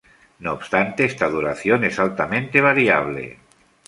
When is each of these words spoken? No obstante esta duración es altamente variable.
No 0.39 0.53
obstante 0.53 1.05
esta 1.05 1.29
duración 1.29 1.83
es 1.83 1.99
altamente 1.99 2.59
variable. 2.59 3.37